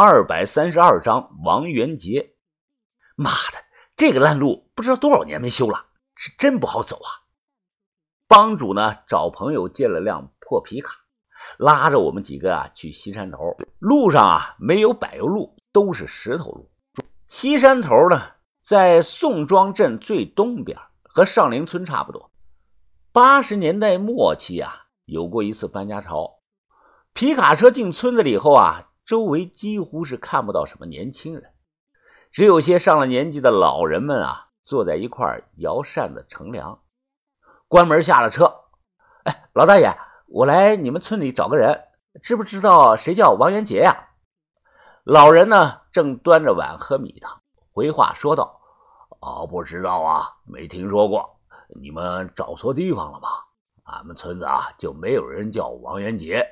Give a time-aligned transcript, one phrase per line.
[0.00, 2.36] 二百三十二章王元杰。
[3.16, 3.58] 妈的，
[3.96, 7.26] 这个烂路不知道多少年没修了，是真不好走啊！
[8.28, 10.94] 帮主呢，找朋友借了辆破皮卡，
[11.56, 13.56] 拉着我们几个啊去西山头。
[13.80, 16.70] 路上啊，没有柏油路，都是石头路。
[17.26, 18.22] 西山头呢，
[18.62, 22.30] 在宋庄镇最东边，和上林村差不多。
[23.10, 26.38] 八十年代末期啊，有过一次搬家潮，
[27.12, 31.54] 皮卡车进村子里以后啊，周围几乎是看不到什么年轻人。
[32.30, 36.82] 只有些上了年纪的老人们啊，坐在一块摇扇子乘凉。
[37.68, 38.64] 关门下了车，
[39.24, 39.90] 哎，老大爷，
[40.26, 41.84] 我来你们村里找个人，
[42.20, 44.10] 知不知道谁叫王元杰呀？
[45.04, 47.40] 老人呢，正端着碗喝米汤，
[47.72, 48.60] 回话说道
[49.20, 51.40] ：“哦，不知道啊，没听说过，
[51.80, 53.28] 你们找错地方了吧？
[53.84, 56.46] 俺们村子啊，就没有人叫王元杰。”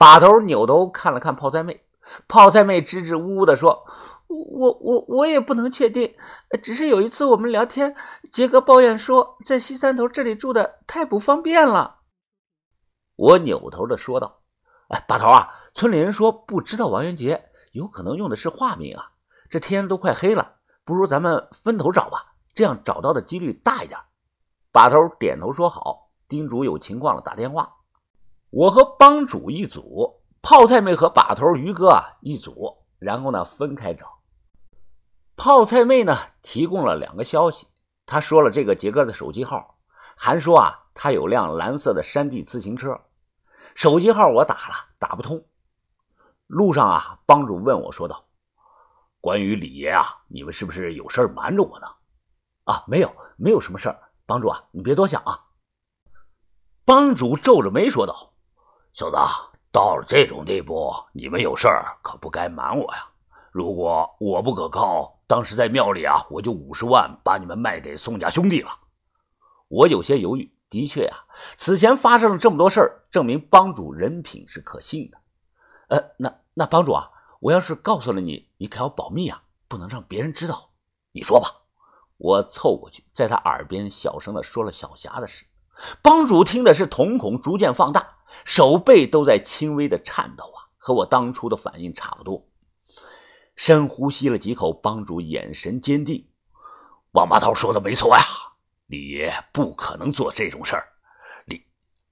[0.00, 1.84] 把头扭头看了看泡菜妹，
[2.26, 3.84] 泡菜妹支支吾吾的说。
[4.28, 6.14] 我我我也不能确定，
[6.62, 7.94] 只是有一次我们聊天，
[8.32, 11.98] 杰哥抱怨说在西三头这里住的太不方便了。
[13.16, 14.40] 我扭头的说道
[14.88, 19.10] ：“哎，把头啊，村里人说不知道王元杰，有可能用的是化名啊。
[19.50, 24.00] 这天都快黑了，不如咱们分头找吧，这样找到的几率大一点。”
[24.72, 27.76] 把头点头说好，叮嘱有情况了打电话。
[28.50, 34.06] 我和帮主一组，泡菜妹和把头于哥啊一组，然后呢分开找。
[35.36, 37.68] 泡菜妹呢提供了两个消息，
[38.04, 39.78] 她说了这个杰哥的手机号，
[40.16, 43.00] 还说啊他有辆蓝色的山地自行车。
[43.76, 45.42] 手机号我打了，打不通。
[46.48, 48.26] 路上啊，帮主问我说道
[49.22, 51.86] ：“关于李爷啊，你们是不是有事瞒着我呢？”
[52.66, 53.96] 啊，没有，没有什么事儿。
[54.26, 55.46] 帮主啊，你别多想啊。
[56.84, 58.34] 帮主皱着眉说道
[58.92, 59.16] ：“小子，
[59.72, 63.06] 到了这种地步，你们有事儿可不该瞒我呀。
[63.52, 68.70] 如果我不可靠。”当时在庙里啊，我就五十万把你们卖给宋家兄弟了。
[69.68, 71.14] 我有些犹豫，的确呀，
[71.56, 75.18] 此前发生了这么多事儿，证明帮主人品是可信的。
[75.86, 77.08] 呃，那那帮主啊，
[77.38, 80.70] 我要是告诉了你，你可要保密啊，不能让别人知道。
[81.12, 81.46] 你说吧。
[82.16, 85.46] 我凑过去，在他耳边小声的说了小霞的事。
[86.02, 88.09] 帮主听的是瞳孔逐渐放大，
[88.44, 92.46] 手背都在轻微的颤抖啊，和我当初的反应差不多。
[93.56, 96.28] 深呼吸了几口，帮主眼神坚定。
[97.12, 98.22] 王八头说的没错呀，
[98.86, 100.88] 李爷不可能做这种事儿。
[101.44, 101.66] 李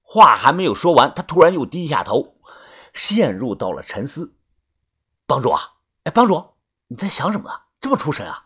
[0.00, 2.36] 话还没有说完，他突然又低下头，
[2.92, 4.36] 陷入到了沉思。
[5.26, 5.60] 帮主啊，
[6.04, 6.54] 哎，帮主，
[6.88, 7.60] 你在想什么呢？
[7.80, 8.40] 这么出神啊？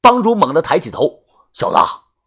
[0.00, 1.22] 帮主猛地抬起头，
[1.52, 1.78] 小子，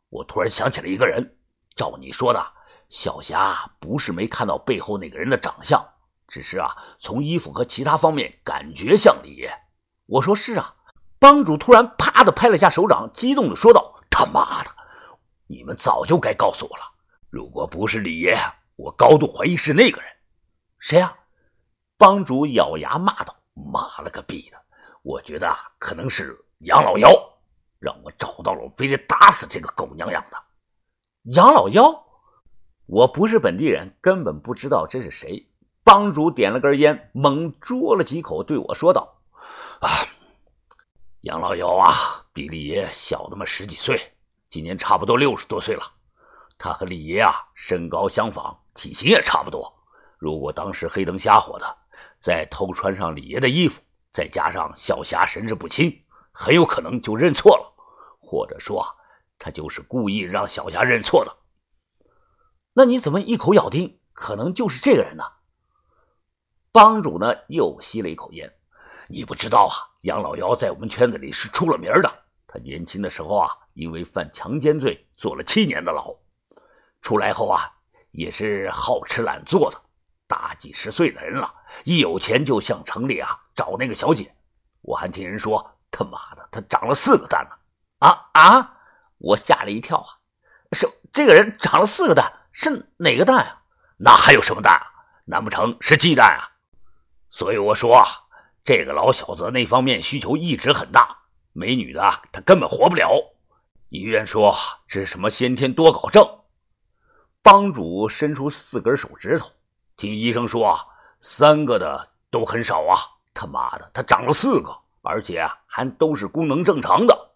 [0.10, 1.38] 我突然想起了一个人。
[1.76, 2.54] 照你说的，
[2.90, 5.84] 小霞不是没看到背后那个人的长相，
[6.28, 9.52] 只是啊，从衣服和其他方面感觉像李爷。
[10.08, 10.76] 我说是啊，
[11.20, 14.72] 帮主突然啪的拍了下手掌，激动的说道：“他妈的，
[15.46, 16.84] 你们早就该告诉我了！
[17.30, 18.36] 如果不是李爷，
[18.76, 20.12] 我高度怀疑是那个人。
[20.80, 21.16] 谁呀？”
[21.96, 24.58] 帮主咬牙骂道：“妈了个逼的！
[25.04, 27.12] 我觉得啊可能是杨老妖，
[27.78, 30.38] 让我找到了，我非得打死这个狗娘养的
[31.36, 32.04] 杨老妖。
[32.90, 35.46] 我不是本地人，根本不知道这是谁。”
[35.82, 39.22] 帮主点了根烟，猛啜了几口，对我说道。
[39.80, 39.90] 啊，
[41.22, 41.94] 杨老妖啊，
[42.32, 44.00] 比李爷小那么十几岁，
[44.50, 45.82] 今年差不多六十多岁了。
[46.60, 49.74] 他和李爷啊，身高相仿，体型也差不多。
[50.20, 51.78] 如果当时黑灯瞎火的，
[52.20, 55.92] 再偷穿上李爷的衣服，再加上小霞神志不清，
[56.32, 57.74] 很有可能就认错了，
[58.20, 58.86] 或者说
[59.40, 61.36] 他就是故意让小霞认错的。
[62.74, 65.24] 那你怎么一口咬定可能就是这个人呢？
[66.72, 68.54] 帮主呢，又吸了一口烟。
[69.08, 72.24] 你不知道啊，杨老妖在我们圈子里是出了名的。
[72.48, 76.16] 他年轻的时候啊，因为犯强奸罪坐了七年的牢，
[77.02, 77.72] 出来后啊，
[78.12, 79.82] 也是好吃懒做的。
[80.28, 81.52] 大几十岁的人了，
[81.86, 84.36] 一有钱就向城里啊找那个小姐。
[84.82, 87.56] 我还听人说，他妈的，他长了四个蛋呢！
[88.08, 88.78] 啊啊！
[89.18, 90.22] 我吓了一跳啊！
[90.74, 93.62] 是这个人长了四个蛋，是哪个蛋啊？
[93.96, 94.84] 那还有什么蛋啊？
[95.24, 96.44] 难不成是鸡蛋啊？
[97.30, 98.06] 所以我说啊。
[98.62, 101.18] 这个老小子那方面需求一直很大，
[101.54, 102.02] 没女的
[102.32, 103.10] 他根本活不了。
[103.88, 104.56] 医院说
[104.88, 106.24] 这是什么先天多睾症。
[107.42, 109.50] 帮主伸出四根手指头，
[109.96, 110.78] 听医生说
[111.22, 113.00] 三个的都很少啊。
[113.34, 117.32] 他妈的，他长了四个，而且还都是功能正常的。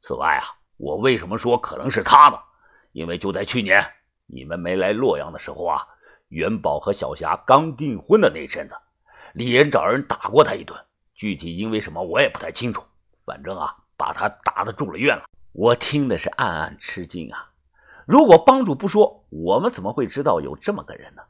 [0.00, 0.44] 此外啊，
[0.76, 2.38] 我为什么说可能是他呢？
[2.92, 3.84] 因为就在去年
[4.34, 5.86] 你们没来洛阳的时候啊，
[6.28, 8.74] 元宝和小霞刚订婚的那阵子。
[9.34, 10.74] 李岩找人打过他一顿，
[11.14, 12.82] 具体因为什么我也不太清楚。
[13.26, 15.24] 反正啊，把他打的住了院了。
[15.52, 17.50] 我听的是暗暗吃惊啊！
[18.06, 21.22] 如果帮主不说，我们怎么会知道有这么个人呢？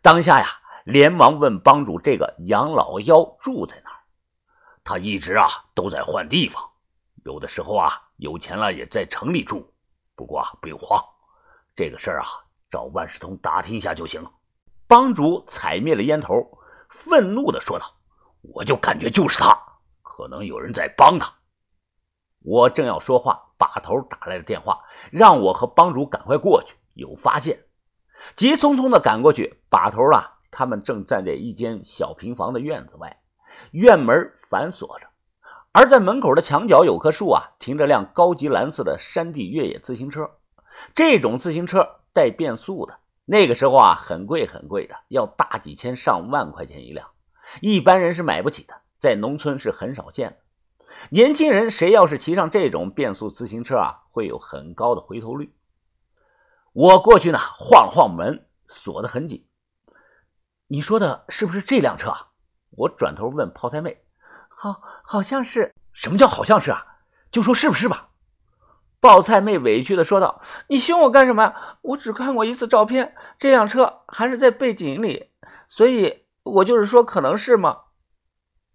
[0.00, 0.46] 当下呀，
[0.86, 4.00] 连忙问帮主：“这个杨老妖住在哪儿？”
[4.82, 6.64] 他一直啊都在换地方，
[7.24, 9.70] 有的时候啊有钱了也在城里住。
[10.16, 10.98] 不过啊不用慌，
[11.80, 12.26] 这个事儿啊
[12.68, 14.30] 找万事通打听一下就行了。
[14.86, 16.58] 帮主踩灭了烟头，
[16.90, 17.86] 愤怒的说道
[18.52, 19.58] ：“我就感觉就是他，
[20.02, 21.32] 可能有人在帮他。”
[22.44, 23.46] 我正要说话。
[23.56, 24.80] 把头打来了电话，
[25.12, 27.66] 让我和帮主赶快过去，有发现。
[28.34, 33.20] 急匆匆的赶过去，把头啊，他们正站在一间小平房的院子外，
[33.72, 35.06] 院门反锁着，
[35.72, 40.30] 而在门口的墙角有棵树啊，停着辆高级蓝色的山地越野自行车。
[40.94, 47.08] 这种自行车带变速的，那个时候啊，很贵很贵的，要大几千上万块钱一辆，
[47.60, 50.36] 一般人是买不起的，在农村是很少见的。
[51.10, 55.54] 年轻人谁要是骑上这种变速自行车啊，会有很高的回头率。
[56.72, 59.46] 我过去呢，晃了晃门，锁得很紧。
[60.68, 62.10] 你说的是不是这辆车？
[62.10, 62.26] 啊
[62.76, 64.04] 我转头问泡菜妹。
[64.48, 65.74] 好，好像是。
[65.92, 66.86] 什么叫好像是啊？
[67.32, 68.09] 就说是不是吧？
[69.00, 71.54] 泡菜妹委屈的说道：“你凶我干什么呀？
[71.82, 75.30] 我只看过一次照片，这辆车还是在背景里，
[75.68, 77.78] 所以我就是说可能是吗。”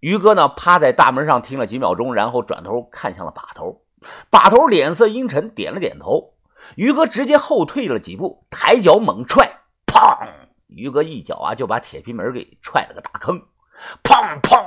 [0.01, 3.83] 于哥呢，趴在大门上听了几秒钟，然后转头看向了把头。
[4.29, 6.35] 把头脸色阴沉，点了点头。
[6.75, 10.27] 于哥直接后退了几步，抬脚猛踹，砰！
[10.67, 13.39] 于哥一脚啊，就把铁皮门给踹了个大坑，
[14.03, 14.63] 砰砰，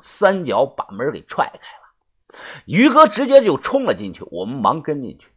[0.00, 1.77] 三脚把门给踹开。
[2.66, 5.32] 于哥直接就冲了进去，我们忙跟进去。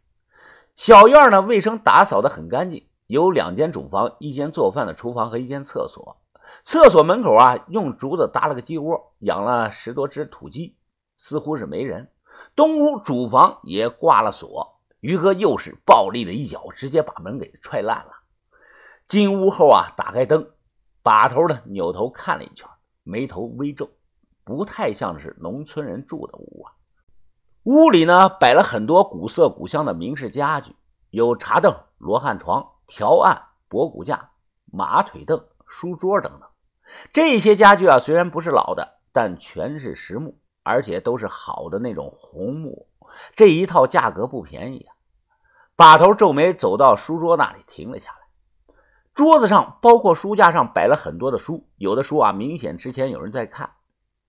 [0.74, 6.18] 小院呢，卫生打扫的很干净，有两间主房，一间做饭的厨房和一间厕所。
[6.62, 10.76] 厕所门口啊，用竹子搭了个鸡窝，养了十多只土鸡，
[11.16, 12.10] 似乎是没人。
[12.54, 18.12] 东屋主房也挂了锁，于哥又是暴力的一脚，直接把门给踹烂了。
[19.06, 20.50] 进屋后啊，打开灯，
[21.02, 22.68] 把头的扭头看了一圈，
[23.02, 23.90] 眉头微皱，
[24.44, 26.72] 不太像是农村人住的屋啊。
[27.64, 30.74] 屋里呢，摆了很多古色古香的明式家具，
[31.10, 34.30] 有茶凳、罗汉床、条案、博古架、
[34.64, 35.44] 马腿凳。
[35.74, 36.46] 书桌等等，
[37.14, 42.88] 这些家具啊，虽然不是老的，但全是实木，而且都是好的那种红木。
[43.34, 44.92] 这一套价格不便宜啊！
[45.74, 48.74] 把头皱眉走到书桌那里停了下来。
[49.14, 53.70] 桌子上，包括书架上，摆了很多的书，有的书啊，明显之前有人在看，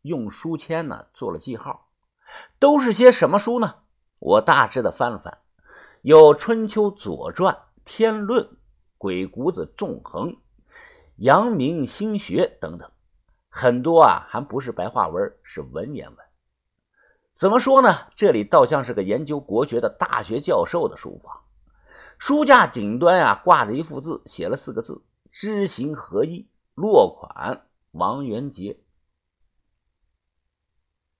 [0.03, 1.89] 用书签呢做了记号。
[2.59, 3.75] 都是些什么书呢？
[4.19, 5.39] 我大致的翻了翻，
[6.01, 7.53] 有《春秋》《左传》
[7.83, 8.43] 《天论》
[8.97, 10.29] 《鬼谷子》《纵横》。
[11.17, 12.89] 阳明心学等等，
[13.47, 16.17] 很多啊，还不是白话文，是文言文。
[17.33, 18.07] 怎么说呢？
[18.15, 21.41] 这里倒像是个研究国学的大学教授的书房。
[22.17, 26.47] 书架顶端啊，挂着一幅字，写了四个字：“知行合一”。
[26.73, 28.79] 落款：王元杰。